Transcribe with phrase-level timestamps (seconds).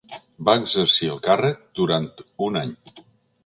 [0.47, 2.07] Va exercir el càrrec durant
[2.49, 2.75] un any.